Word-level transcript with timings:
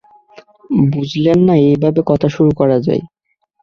বুঝলেন 0.91 1.39
না, 1.47 1.55
এইভাবে 1.67 2.01
কথা 2.09 2.27
শুরু 2.35 2.51
করা 2.59 2.77
যায়। 2.87 3.03